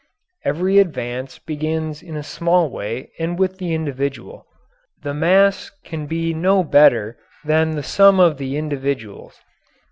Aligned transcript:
Every 0.43 0.79
advance 0.79 1.37
begins 1.37 2.01
in 2.01 2.15
a 2.17 2.23
small 2.23 2.71
way 2.71 3.11
and 3.19 3.37
with 3.37 3.59
the 3.59 3.75
individual. 3.75 4.47
The 5.03 5.13
mass 5.13 5.69
can 5.83 6.07
be 6.07 6.33
no 6.33 6.63
better 6.63 7.19
than 7.45 7.75
the 7.75 7.83
sum 7.83 8.19
of 8.19 8.37
the 8.39 8.57
individuals. 8.57 9.39